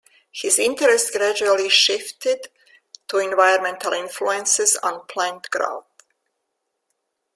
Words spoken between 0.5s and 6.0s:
interest gradually shifted to environmental influences on plant growth.